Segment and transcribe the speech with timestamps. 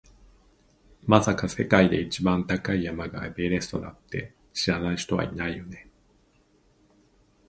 [1.05, 5.91] まさか、世界で一番高い山がエベレストだって知らない人はいないよね？